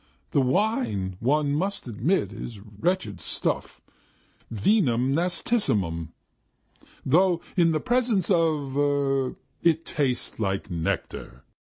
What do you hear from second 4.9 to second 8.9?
nastissimum! Though in the presence of...